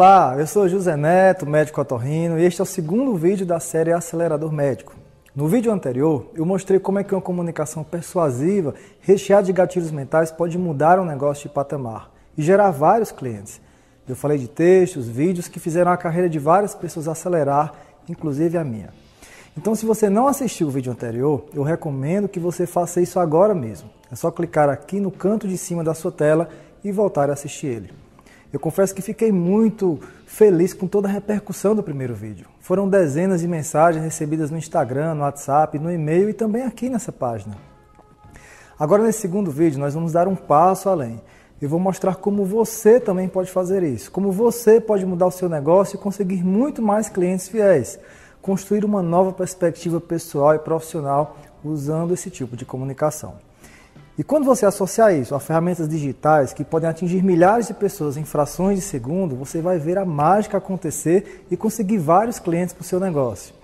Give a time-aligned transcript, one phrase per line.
[0.00, 3.92] Olá, eu sou José Neto, médico otorrino, e este é o segundo vídeo da série
[3.92, 4.94] Acelerador Médico.
[5.34, 10.30] No vídeo anterior, eu mostrei como é que uma comunicação persuasiva, recheada de gatilhos mentais,
[10.30, 13.60] pode mudar um negócio de patamar e gerar vários clientes.
[14.08, 17.74] Eu falei de textos, vídeos que fizeram a carreira de várias pessoas acelerar,
[18.08, 18.90] inclusive a minha.
[19.56, 23.52] Então, se você não assistiu o vídeo anterior, eu recomendo que você faça isso agora
[23.52, 23.90] mesmo.
[24.12, 26.48] É só clicar aqui no canto de cima da sua tela
[26.84, 28.07] e voltar a assistir ele.
[28.50, 32.46] Eu confesso que fiquei muito feliz com toda a repercussão do primeiro vídeo.
[32.60, 37.12] Foram dezenas de mensagens recebidas no Instagram, no WhatsApp, no e-mail e também aqui nessa
[37.12, 37.56] página.
[38.78, 41.20] Agora, nesse segundo vídeo, nós vamos dar um passo além.
[41.60, 45.48] Eu vou mostrar como você também pode fazer isso, como você pode mudar o seu
[45.48, 47.98] negócio e conseguir muito mais clientes fiéis,
[48.40, 53.34] construir uma nova perspectiva pessoal e profissional usando esse tipo de comunicação.
[54.18, 58.24] E quando você associar isso a ferramentas digitais que podem atingir milhares de pessoas em
[58.24, 62.84] frações de segundo, você vai ver a mágica acontecer e conseguir vários clientes para o
[62.84, 63.54] seu negócio.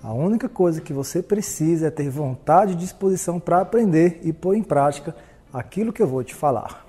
[0.00, 4.54] A única coisa que você precisa é ter vontade e disposição para aprender e pôr
[4.54, 5.16] em prática
[5.52, 6.86] aquilo que eu vou te falar.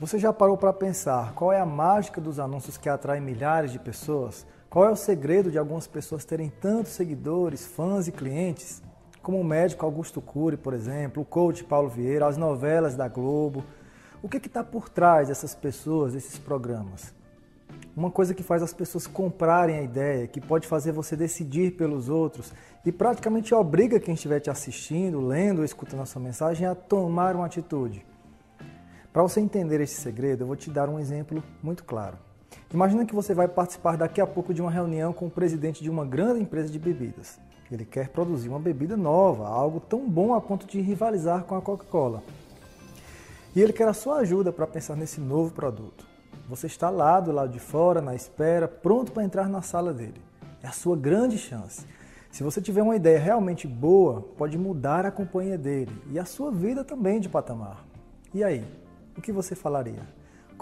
[0.00, 3.80] Você já parou para pensar qual é a mágica dos anúncios que atraem milhares de
[3.80, 4.46] pessoas?
[4.70, 8.80] Qual é o segredo de algumas pessoas terem tantos seguidores, fãs e clientes?
[9.22, 13.64] Como o médico Augusto Cury, por exemplo, o coach Paulo Vieira, as novelas da Globo.
[14.22, 17.14] O que está por trás dessas pessoas, desses programas?
[17.96, 22.08] Uma coisa que faz as pessoas comprarem a ideia, que pode fazer você decidir pelos
[22.08, 22.52] outros
[22.84, 27.36] e praticamente obriga quem estiver te assistindo, lendo ou escutando a sua mensagem a tomar
[27.36, 28.04] uma atitude.
[29.12, 32.16] Para você entender esse segredo, eu vou te dar um exemplo muito claro.
[32.72, 35.90] Imagina que você vai participar daqui a pouco de uma reunião com o presidente de
[35.90, 37.38] uma grande empresa de bebidas.
[37.70, 41.62] Ele quer produzir uma bebida nova, algo tão bom a ponto de rivalizar com a
[41.62, 42.22] Coca-Cola.
[43.54, 46.06] E ele quer a sua ajuda para pensar nesse novo produto.
[46.48, 50.20] Você está lá do lado de fora, na espera, pronto para entrar na sala dele.
[50.62, 51.86] É a sua grande chance.
[52.30, 56.50] Se você tiver uma ideia realmente boa, pode mudar a companhia dele e a sua
[56.50, 57.84] vida também de patamar.
[58.32, 58.64] E aí,
[59.16, 60.02] o que você falaria?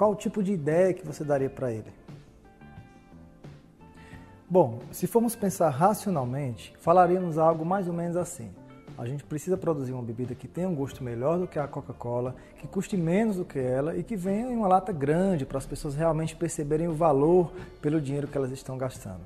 [0.00, 1.92] Qual o tipo de ideia que você daria para ele?
[4.48, 8.50] Bom, se formos pensar racionalmente, falaríamos algo mais ou menos assim.
[8.96, 12.34] A gente precisa produzir uma bebida que tenha um gosto melhor do que a Coca-Cola,
[12.56, 15.66] que custe menos do que ela e que venha em uma lata grande para as
[15.66, 17.52] pessoas realmente perceberem o valor
[17.82, 19.20] pelo dinheiro que elas estão gastando.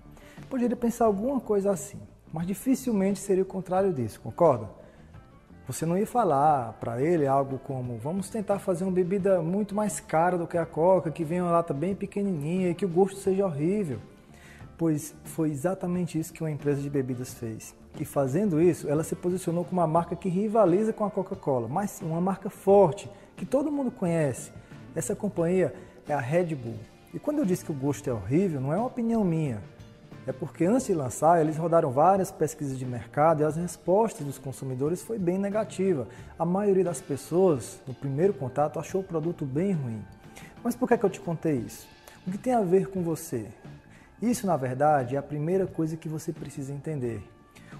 [0.50, 2.00] Poderia pensar alguma coisa assim,
[2.32, 4.68] mas dificilmente seria o contrário disso, concorda?
[5.66, 10.00] Você não ia falar para ele algo como: vamos tentar fazer uma bebida muito mais
[10.00, 13.18] cara do que a Coca, que venha uma lata bem pequenininha e que o gosto
[13.18, 13.98] seja horrível
[14.76, 17.74] pois foi exatamente isso que uma empresa de bebidas fez.
[17.98, 22.00] E fazendo isso, ela se posicionou como uma marca que rivaliza com a Coca-Cola, mas
[22.02, 24.52] uma marca forte, que todo mundo conhece.
[24.94, 25.74] Essa companhia
[26.08, 26.78] é a Red Bull.
[27.12, 29.62] E quando eu disse que o gosto é horrível, não é uma opinião minha.
[30.26, 34.38] É porque antes de lançar, eles rodaram várias pesquisas de mercado e as respostas dos
[34.38, 36.08] consumidores foi bem negativa.
[36.38, 40.02] A maioria das pessoas, no primeiro contato, achou o produto bem ruim.
[40.62, 41.86] Mas por que, é que eu te contei isso?
[42.26, 43.46] O que tem a ver com você?
[44.22, 47.22] Isso, na verdade, é a primeira coisa que você precisa entender.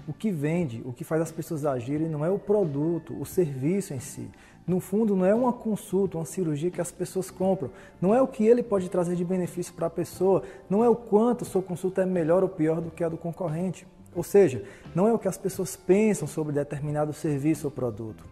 [0.07, 3.91] O que vende, o que faz as pessoas agirem não é o produto, o serviço
[3.91, 4.29] em si.
[4.67, 7.69] No fundo, não é uma consulta, uma cirurgia que as pessoas compram.
[8.01, 10.41] Não é o que ele pode trazer de benefício para a pessoa.
[10.67, 13.85] Não é o quanto sua consulta é melhor ou pior do que a do concorrente.
[14.15, 14.63] Ou seja,
[14.95, 18.23] não é o que as pessoas pensam sobre determinado serviço ou produto.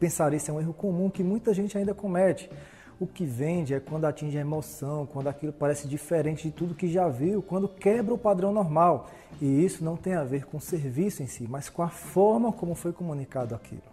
[0.00, 2.50] Pensar isso é um erro comum que muita gente ainda comete.
[2.98, 6.88] O que vende é quando atinge a emoção, quando aquilo parece diferente de tudo que
[6.88, 9.10] já viu, quando quebra o padrão normal.
[9.40, 12.52] E isso não tem a ver com o serviço em si, mas com a forma
[12.52, 13.91] como foi comunicado aquilo.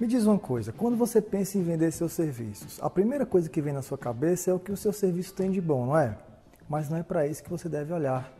[0.00, 3.60] Me diz uma coisa, quando você pensa em vender seus serviços, a primeira coisa que
[3.60, 6.16] vem na sua cabeça é o que o seu serviço tem de bom, não é?
[6.68, 8.32] Mas não é para isso que você deve olhar.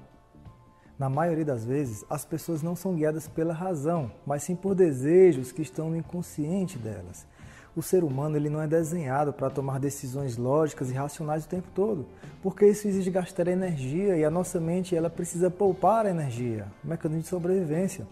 [0.96, 5.50] Na maioria das vezes, as pessoas não são guiadas pela razão, mas sim por desejos
[5.50, 7.26] que estão no inconsciente delas.
[7.74, 11.66] O ser humano ele não é desenhado para tomar decisões lógicas e racionais o tempo
[11.74, 12.06] todo,
[12.40, 17.22] porque isso exige gastar energia e a nossa mente ela precisa poupar energia, um mecanismo
[17.22, 18.06] de sobrevivência.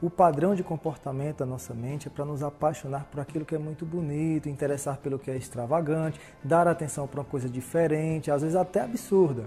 [0.00, 3.58] O padrão de comportamento da nossa mente é para nos apaixonar por aquilo que é
[3.58, 8.54] muito bonito, interessar pelo que é extravagante, dar atenção para uma coisa diferente, às vezes
[8.54, 9.46] até absurda.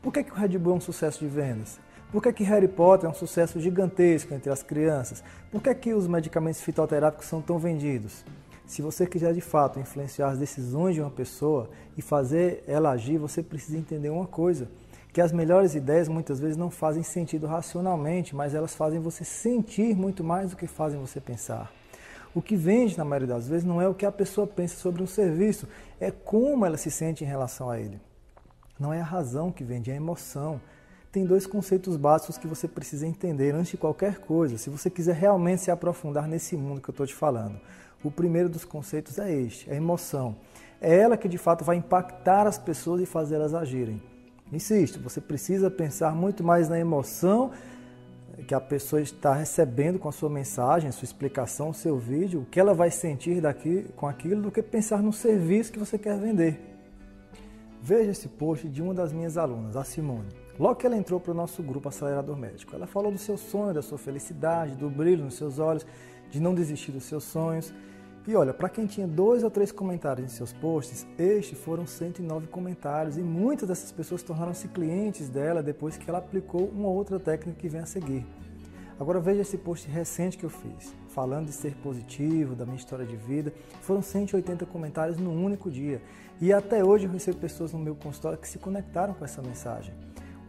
[0.00, 1.78] Por que, que o Red Bull é um sucesso de vendas?
[2.10, 5.22] Por que, que Harry Potter é um sucesso gigantesco entre as crianças?
[5.50, 8.24] Por que, que os medicamentos fitoterápicos são tão vendidos?
[8.64, 13.18] Se você quiser de fato influenciar as decisões de uma pessoa e fazer ela agir,
[13.18, 14.66] você precisa entender uma coisa:
[15.14, 19.94] que as melhores ideias muitas vezes não fazem sentido racionalmente, mas elas fazem você sentir
[19.94, 21.72] muito mais do que fazem você pensar.
[22.34, 25.04] O que vende, na maioria das vezes, não é o que a pessoa pensa sobre
[25.04, 25.68] um serviço,
[26.00, 28.00] é como ela se sente em relação a ele.
[28.76, 30.60] Não é a razão que vende, é a emoção.
[31.12, 35.14] Tem dois conceitos básicos que você precisa entender antes de qualquer coisa, se você quiser
[35.14, 37.60] realmente se aprofundar nesse mundo que eu estou te falando.
[38.02, 40.34] O primeiro dos conceitos é este, é a emoção.
[40.80, 44.02] É ela que de fato vai impactar as pessoas e fazer elas agirem.
[44.52, 47.50] Insisto, você precisa pensar muito mais na emoção
[48.46, 52.58] que a pessoa está recebendo com a sua mensagem, sua explicação, seu vídeo, o que
[52.58, 56.60] ela vai sentir daqui com aquilo, do que pensar no serviço que você quer vender.
[57.80, 60.28] Veja esse post de uma das minhas alunas, a Simone.
[60.58, 63.74] Logo que ela entrou para o nosso grupo Acelerador Médico, ela falou do seu sonho,
[63.74, 65.86] da sua felicidade, do brilho nos seus olhos,
[66.30, 67.72] de não desistir dos seus sonhos.
[68.26, 72.46] E olha, para quem tinha dois ou três comentários em seus posts, estes foram 109
[72.46, 77.60] comentários e muitas dessas pessoas tornaram-se clientes dela depois que ela aplicou uma outra técnica
[77.60, 78.26] que vem a seguir.
[78.98, 83.04] Agora veja esse post recente que eu fiz, falando de ser positivo, da minha história
[83.04, 83.52] de vida.
[83.82, 86.00] Foram 180 comentários num único dia.
[86.40, 89.92] E até hoje eu recebo pessoas no meu consultório que se conectaram com essa mensagem.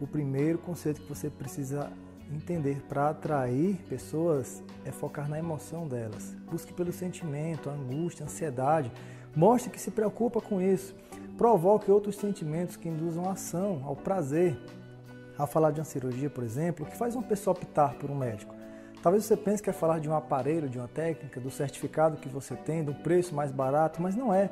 [0.00, 1.92] O primeiro conceito que você precisa
[2.30, 6.34] entender para atrair pessoas é focar na emoção delas.
[6.50, 8.90] Busque pelo sentimento, angústia, ansiedade.
[9.34, 10.94] Mostre que se preocupa com isso.
[11.36, 14.58] Provoque outros sentimentos que induzam a ação, ao prazer.
[15.36, 18.14] Ao falar de uma cirurgia, por exemplo, o que faz uma pessoa optar por um
[18.14, 18.54] médico?
[19.02, 22.28] Talvez você pense que é falar de um aparelho, de uma técnica, do certificado que
[22.28, 24.50] você tem, do preço mais barato, mas não é.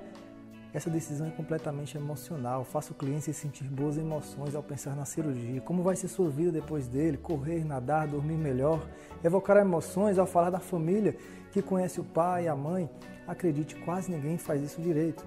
[0.75, 2.65] Essa decisão é completamente emocional.
[2.65, 5.61] Faça o cliente se sentir boas emoções ao pensar na cirurgia.
[5.61, 7.17] Como vai ser sua vida depois dele?
[7.17, 8.85] Correr, nadar, dormir melhor.
[9.23, 11.17] Evocar emoções ao falar da família
[11.53, 12.91] que conhece o pai e a mãe.
[13.25, 15.25] Acredite, quase ninguém faz isso direito.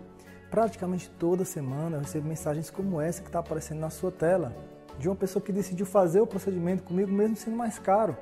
[0.51, 4.53] Praticamente toda semana eu recebo mensagens como essa que está aparecendo na sua tela.
[4.99, 8.17] De uma pessoa que decidiu fazer o procedimento comigo mesmo sendo mais caro.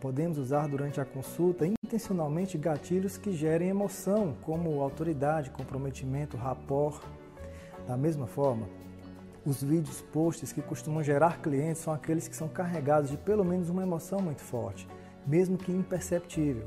[0.00, 7.04] Podemos usar durante a consulta intencionalmente gatilhos que gerem emoção, como autoridade, comprometimento, rapport.
[7.86, 8.66] Da mesma forma,
[9.44, 13.68] os vídeos, posts que costumam gerar clientes são aqueles que são carregados de pelo menos
[13.68, 14.88] uma emoção muito forte,
[15.26, 16.66] mesmo que imperceptível.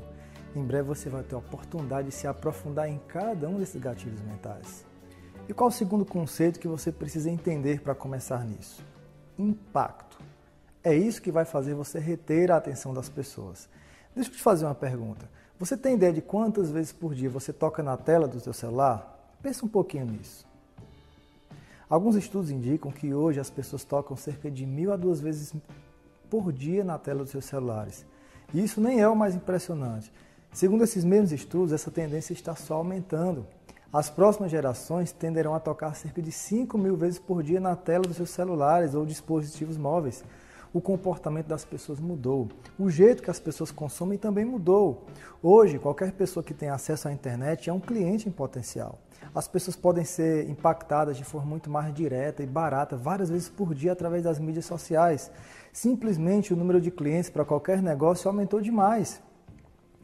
[0.54, 4.20] Em breve você vai ter a oportunidade de se aprofundar em cada um desses gatilhos
[4.20, 4.86] mentais.
[5.48, 8.84] E qual o segundo conceito que você precisa entender para começar nisso?
[9.36, 10.33] Impacto.
[10.84, 13.66] É isso que vai fazer você reter a atenção das pessoas.
[14.14, 15.26] Deixa eu te fazer uma pergunta.
[15.58, 19.34] Você tem ideia de quantas vezes por dia você toca na tela do seu celular?
[19.42, 20.46] Pensa um pouquinho nisso.
[21.88, 25.54] Alguns estudos indicam que hoje as pessoas tocam cerca de mil a duas vezes
[26.28, 28.04] por dia na tela dos seus celulares.
[28.52, 30.12] E isso nem é o mais impressionante.
[30.52, 33.46] Segundo esses mesmos estudos, essa tendência está só aumentando.
[33.90, 38.02] As próximas gerações tenderão a tocar cerca de 5 mil vezes por dia na tela
[38.02, 40.22] dos seus celulares ou dispositivos móveis
[40.74, 42.48] o comportamento das pessoas mudou.
[42.76, 45.04] O jeito que as pessoas consomem também mudou.
[45.40, 48.98] Hoje, qualquer pessoa que tem acesso à internet é um cliente em potencial.
[49.32, 53.72] As pessoas podem ser impactadas de forma muito mais direta e barata várias vezes por
[53.72, 55.30] dia através das mídias sociais.
[55.72, 59.22] Simplesmente o número de clientes para qualquer negócio aumentou demais.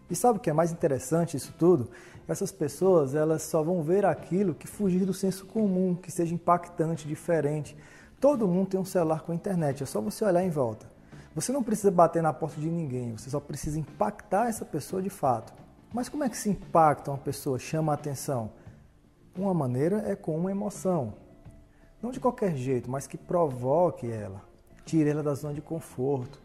[0.09, 1.91] E sabe o que é mais interessante isso tudo?
[2.29, 7.09] Essas pessoas elas só vão ver aquilo que fugir do senso comum, que seja impactante,
[7.09, 7.77] diferente.
[8.21, 10.87] Todo mundo tem um celular com internet, é só você olhar em volta.
[11.35, 15.09] Você não precisa bater na porta de ninguém, você só precisa impactar essa pessoa de
[15.09, 15.55] fato.
[15.91, 18.50] Mas como é que se impacta uma pessoa, chama a atenção?
[19.35, 21.15] Uma maneira é com uma emoção.
[22.03, 24.43] Não de qualquer jeito, mas que provoque ela,
[24.85, 26.39] tire ela da zona de conforto.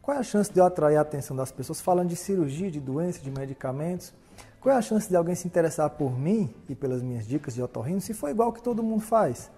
[0.00, 2.78] Qual é a chance de eu atrair a atenção das pessoas falando de cirurgia, de
[2.78, 4.14] doença, de medicamentos?
[4.60, 7.62] Qual é a chance de alguém se interessar por mim e pelas minhas dicas de
[7.62, 9.50] otorrino se for igual que todo mundo faz?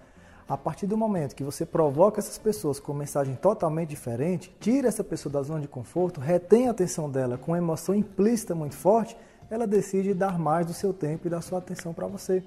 [0.53, 5.03] A partir do momento que você provoca essas pessoas com mensagem totalmente diferente, tira essa
[5.03, 9.17] pessoa da zona de conforto, retém a atenção dela com uma emoção implícita muito forte,
[9.49, 12.45] ela decide dar mais do seu tempo e da sua atenção para você.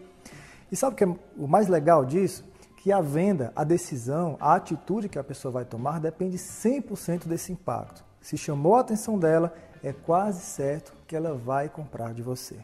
[0.71, 2.45] E sabe o que é o mais legal disso?
[2.77, 7.51] Que a venda, a decisão, a atitude que a pessoa vai tomar depende 100% desse
[7.53, 8.05] impacto.
[8.21, 12.55] Se chamou a atenção dela, é quase certo que ela vai comprar de você.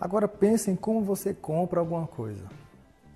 [0.00, 2.63] Agora pense em como você compra alguma coisa.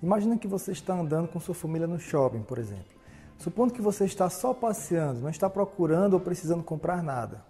[0.01, 2.99] Imagina que você está andando com sua família no shopping, por exemplo.
[3.37, 7.41] Supondo que você está só passeando, não está procurando ou precisando comprar nada.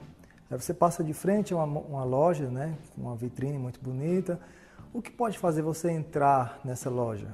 [0.49, 4.39] Aí você passa de frente a uma, uma loja, né, uma vitrine muito bonita.
[4.91, 7.27] O que pode fazer você entrar nessa loja?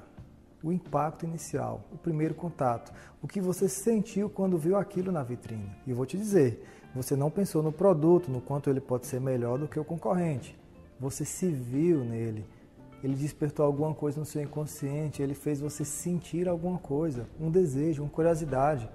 [0.61, 2.91] O impacto inicial, o primeiro contato,
[3.21, 5.69] o que você sentiu quando viu aquilo na vitrine.
[5.87, 9.21] E eu vou te dizer, você não pensou no produto, no quanto ele pode ser
[9.21, 10.57] melhor do que o concorrente.
[10.99, 12.45] Você se viu nele,
[13.05, 18.01] ele despertou alguma coisa no seu inconsciente, ele fez você sentir alguma coisa, um desejo,
[18.01, 18.89] uma curiosidade.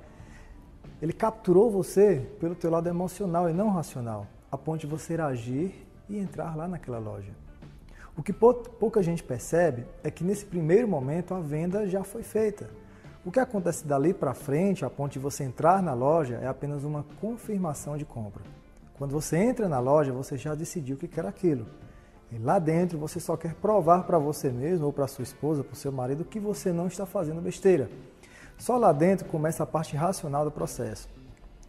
[1.00, 4.26] Ele capturou você pelo teu lado emocional e não racional.
[4.50, 7.30] a ponto de você agir e entrar lá naquela loja.
[8.16, 12.68] O que pouca gente percebe é que nesse primeiro momento a venda já foi feita.
[13.24, 16.82] O que acontece dali para frente, a ponto de você entrar na loja, é apenas
[16.82, 18.42] uma confirmação de compra.
[18.98, 21.64] Quando você entra na loja, você já decidiu que quer aquilo.
[22.32, 25.72] E lá dentro você só quer provar para você mesmo ou para sua esposa, para
[25.72, 27.90] o seu marido, que você não está fazendo besteira.
[28.56, 31.08] Só lá dentro começa a parte racional do processo.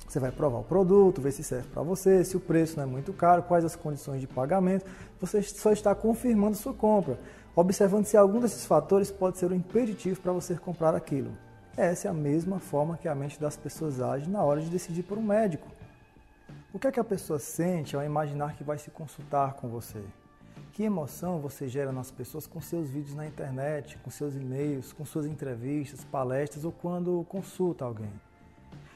[0.08, 2.86] Você vai provar o produto, ver se serve para você, se o preço não é
[2.86, 4.86] muito caro, quais as condições de pagamento.
[5.22, 7.18] Você só está confirmando sua compra,
[7.56, 11.32] observando se algum desses fatores pode ser um impeditivo para você comprar aquilo.
[11.78, 15.04] Essa é a mesma forma que a mente das pessoas age na hora de decidir
[15.04, 15.68] por um médico.
[16.74, 20.04] O que é que a pessoa sente ao imaginar que vai se consultar com você?
[20.74, 25.04] Que emoção você gera nas pessoas com seus vídeos na internet, com seus e-mails, com
[25.04, 28.12] suas entrevistas, palestras ou quando consulta alguém?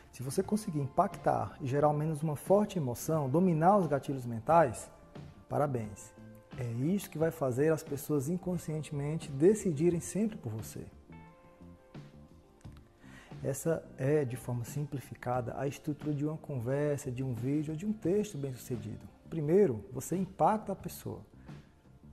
[0.10, 4.90] Se você conseguir impactar e gerar ao menos uma forte emoção, dominar os gatilhos mentais,
[5.50, 6.14] parabéns.
[6.58, 10.86] É isso que vai fazer as pessoas inconscientemente decidirem sempre por você.
[13.44, 17.86] Essa é, de forma simplificada, a estrutura de uma conversa, de um vídeo ou de
[17.86, 19.06] um texto bem sucedido.
[19.30, 21.20] Primeiro, você impacta a pessoa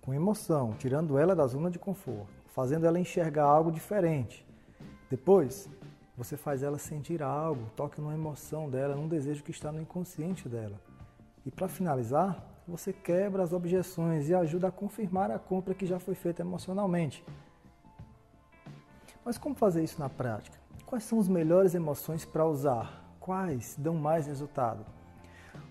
[0.02, 4.44] com emoção, tirando ela da zona de conforto, fazendo ela enxergar algo diferente.
[5.08, 5.70] Depois,
[6.16, 10.48] você faz ela sentir algo, toca numa emoção dela, num desejo que está no inconsciente
[10.48, 10.78] dela.
[11.46, 15.98] E para finalizar, você quebra as objeções e ajuda a confirmar a compra que já
[15.98, 17.24] foi feita emocionalmente.
[19.24, 20.58] Mas como fazer isso na prática?
[20.84, 23.04] Quais são as melhores emoções para usar?
[23.20, 24.84] Quais dão mais resultado?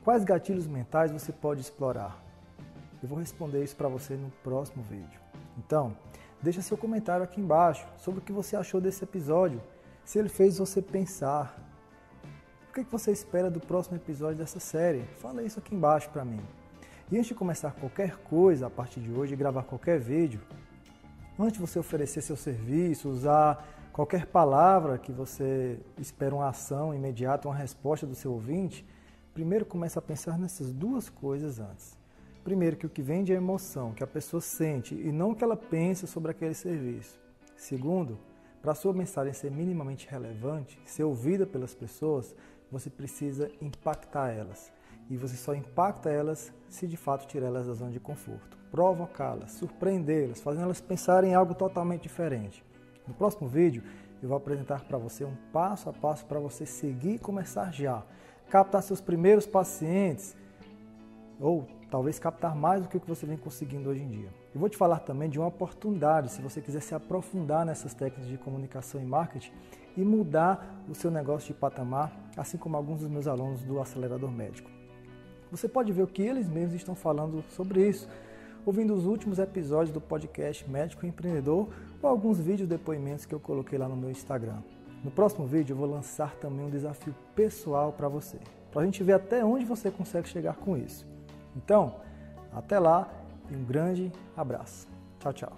[0.04, 2.31] Quais gatilhos mentais você pode explorar?
[3.02, 5.20] Eu vou responder isso para você no próximo vídeo.
[5.58, 5.98] Então,
[6.42, 9.62] deixa seu comentário aqui embaixo sobre o que você achou desse episódio
[10.06, 11.58] se ele fez você pensar.
[12.70, 15.04] O que você espera do próximo episódio dessa série?
[15.20, 16.40] Fala isso aqui embaixo para mim.
[17.12, 20.40] E antes de começar qualquer coisa a partir de hoje, gravar qualquer vídeo,
[21.38, 27.48] antes de você oferecer seu serviço, usar qualquer palavra que você espera uma ação imediata,
[27.48, 28.86] uma resposta do seu ouvinte,
[29.34, 32.01] primeiro comece a pensar nessas duas coisas antes.
[32.44, 35.36] Primeiro, que o que vende é a emoção, que a pessoa sente e não o
[35.36, 37.20] que ela pensa sobre aquele serviço.
[37.56, 38.18] Segundo,
[38.62, 42.36] para sua mensagem ser minimamente relevante, ser ouvida pelas pessoas,
[42.72, 44.72] você precisa impactar elas.
[45.10, 48.58] E você só impacta elas se de fato tirar elas da zona de conforto.
[48.72, 52.64] Provocá-las, surpreendê-las, fazendo elas pensarem em algo totalmente diferente.
[53.08, 53.84] No próximo vídeo,
[54.22, 58.04] eu vou apresentar para você um passo a passo para você seguir e começar já.
[58.50, 60.36] Captar seus primeiros pacientes,
[61.40, 64.30] ou talvez captar mais do que o que você vem conseguindo hoje em dia.
[64.56, 68.28] Eu vou te falar também de uma oportunidade, se você quiser se aprofundar nessas técnicas
[68.28, 69.52] de comunicação e marketing
[69.98, 74.32] e mudar o seu negócio de patamar, assim como alguns dos meus alunos do Acelerador
[74.32, 74.72] Médico.
[75.52, 78.08] Você pode ver o que eles mesmos estão falando sobre isso,
[78.66, 81.68] ouvindo os últimos episódios do podcast Médico Empreendedor
[82.02, 84.60] ou alguns vídeos depoimentos que eu coloquei lá no meu Instagram.
[85.04, 88.38] No próximo vídeo eu vou lançar também um desafio pessoal para você,
[88.72, 91.12] para a gente ver até onde você consegue chegar com isso.
[91.56, 91.96] Então,
[92.54, 93.10] até lá
[93.50, 94.88] e um grande abraço.
[95.20, 95.54] Tchau, tchau.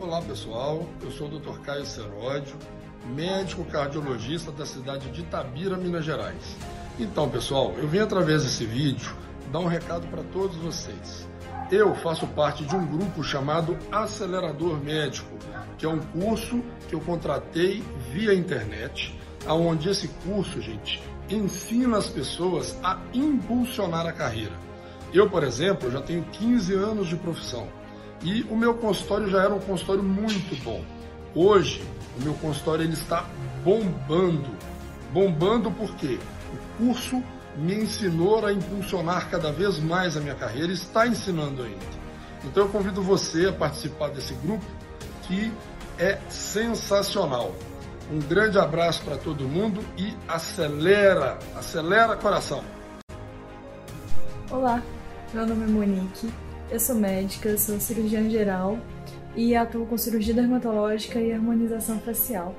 [0.00, 1.58] Olá pessoal, eu sou o Dr.
[1.60, 2.56] Caio Seródio,
[3.14, 6.56] médico cardiologista da cidade de Itabira, Minas Gerais.
[6.98, 9.12] Então pessoal, eu vim através desse vídeo
[9.50, 11.26] dar um recado para todos vocês.
[11.70, 15.36] Eu faço parte de um grupo chamado Acelerador Médico,
[15.76, 22.08] que é um curso que eu contratei via internet, aonde esse curso, gente, ensina as
[22.08, 24.52] pessoas a impulsionar a carreira.
[25.12, 27.68] Eu, por exemplo, já tenho 15 anos de profissão
[28.22, 30.84] e o meu consultório já era um consultório muito bom.
[31.34, 31.82] Hoje,
[32.18, 33.24] o meu consultório ele está
[33.64, 34.50] bombando.
[35.12, 36.18] Bombando porque
[36.52, 37.22] o curso
[37.56, 41.98] me ensinou a impulsionar cada vez mais a minha carreira e está ensinando ainda.
[42.44, 44.64] Então eu convido você a participar desse grupo
[45.22, 45.52] que
[45.98, 47.54] é sensacional.
[48.10, 52.64] Um grande abraço para todo mundo e acelera, acelera coração.
[54.50, 54.82] Olá,
[55.34, 56.32] meu nome é Monique,
[56.70, 58.78] eu sou médica, sou cirurgiã geral
[59.36, 62.54] e atuo com cirurgia dermatológica e harmonização facial.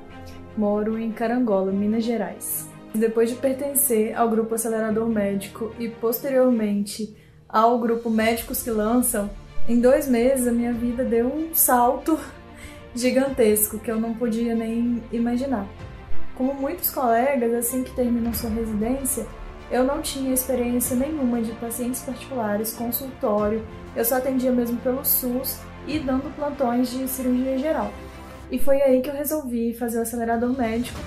[0.56, 2.70] Moro em Carangola, Minas Gerais.
[2.94, 9.27] Depois de pertencer ao grupo Acelerador Médico e posteriormente ao grupo Médicos que Lançam,
[9.68, 12.20] em dois meses a minha vida deu um salto
[12.96, 15.67] gigantesco que eu não podia nem imaginar.
[16.36, 19.27] Como muitos colegas, assim que terminam sua residência,
[19.69, 23.65] eu não tinha experiência nenhuma de pacientes particulares, consultório,
[23.96, 27.91] eu só atendia mesmo pelo SUS e dando plantões de cirurgia geral.
[28.51, 31.00] E foi aí que eu resolvi fazer o acelerador médico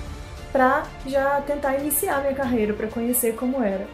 [0.51, 3.87] para já tentar iniciar minha carreira, para conhecer como era.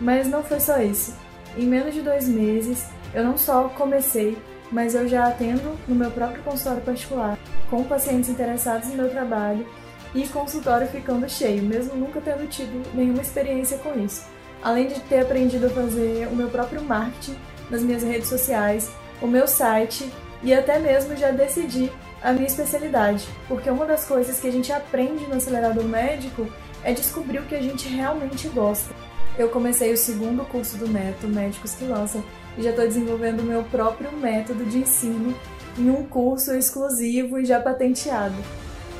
[0.00, 1.14] Mas não foi só isso.
[1.56, 4.36] Em menos de dois meses, eu não só comecei,
[4.70, 7.38] mas eu já atendo no meu próprio consultório particular,
[7.70, 9.66] com pacientes interessados no meu trabalho
[10.14, 14.26] e consultório ficando cheio, mesmo nunca tendo tido nenhuma experiência com isso.
[14.62, 17.36] Além de ter aprendido a fazer o meu próprio marketing
[17.70, 20.10] nas minhas redes sociais, o meu site
[20.42, 21.90] e até mesmo já decidi
[22.22, 26.46] a minha especialidade, porque uma das coisas que a gente aprende no acelerador médico
[26.82, 28.94] é descobrir o que a gente realmente gosta.
[29.38, 32.24] Eu comecei o segundo curso do método Médicos que Lançam
[32.56, 35.32] e já estou desenvolvendo o meu próprio método de ensino
[35.78, 38.34] em um curso exclusivo e já patenteado.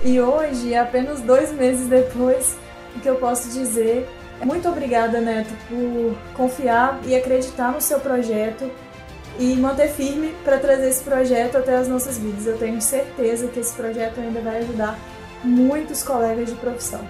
[0.05, 2.57] E hoje, apenas dois meses depois,
[2.95, 4.09] o que eu posso dizer
[4.41, 8.71] é muito obrigada, Neto, por confiar e acreditar no seu projeto
[9.41, 12.47] e manter firme para trazer esse projeto até as nossas vidas.
[12.47, 14.97] Eu tenho certeza que esse projeto ainda vai ajudar
[15.43, 17.01] muitos colegas de profissão.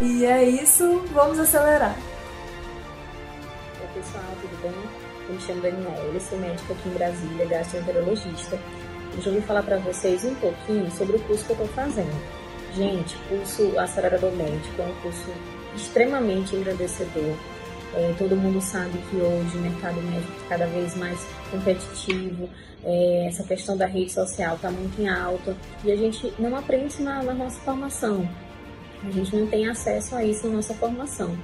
[0.00, 1.94] E é isso, vamos acelerar.
[3.94, 4.72] Pessoal, tudo bem?
[5.28, 8.58] Eu me chamo Daniela, sou médica aqui em Brasília, gastroenterologista.
[9.16, 12.10] Hoje eu vou falar para vocês um pouquinho sobre o curso que eu estou fazendo.
[12.74, 15.30] Gente, o curso Acelerador Médico é um curso
[15.76, 17.36] extremamente engrandecedor.
[17.94, 22.50] É, todo mundo sabe que hoje o mercado médico está cada vez mais competitivo,
[22.82, 26.86] é, essa questão da rede social está muito em alta e a gente não aprende
[26.86, 28.28] isso na, na nossa formação.
[29.04, 31.38] A gente não tem acesso a isso na nossa formação.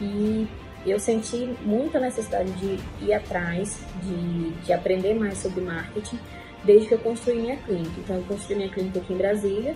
[0.00, 0.48] E
[0.90, 6.18] eu senti muita necessidade de ir atrás, de, de aprender mais sobre marketing,
[6.64, 7.92] desde que eu construí minha clínica.
[7.98, 9.74] Então, eu construí minha clínica aqui em Brasília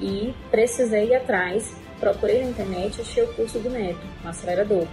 [0.00, 4.86] e precisei ir atrás, procurei na internet e achei o curso do Neto, o acelerador,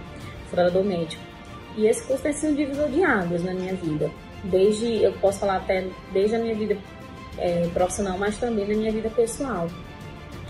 [0.46, 1.22] acelerador médico.
[1.76, 4.10] E esse curso tem sido um divisor de águas na minha vida.
[4.44, 6.76] Desde, eu posso falar até desde a minha vida
[7.38, 9.68] é, profissional, mas também na minha vida pessoal.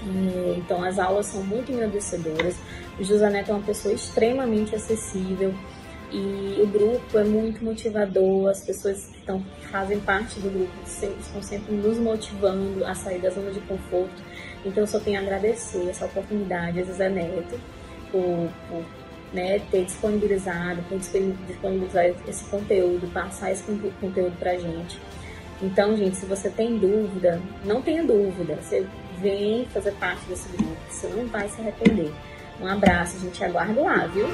[0.02, 2.56] É, então, as aulas são muito engrandecedoras.
[2.98, 5.54] O José Neto é uma pessoa extremamente acessível
[6.12, 8.50] e o grupo é muito motivador.
[8.50, 13.30] As pessoas que, estão, fazem parte do grupo estão sempre nos motivando a sair da
[13.30, 14.22] zona de conforto.
[14.64, 17.58] Então, eu só tenho a agradecer essa oportunidade a José Neto
[18.10, 18.84] por, por
[19.32, 23.62] né, ter disponibilizado, por disponibilizar esse conteúdo, passar esse
[24.00, 24.98] conteúdo para gente.
[25.62, 28.56] Então, gente, se você tem dúvida, não tenha dúvida.
[28.56, 28.86] Você
[29.20, 32.10] vem fazer parte desse grupo, você não vai se arrepender.
[32.60, 34.26] Um abraço, a gente aguarda lá, viu?